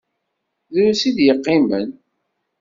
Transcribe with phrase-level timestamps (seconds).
[0.71, 1.89] Drus i d-yeqqimen.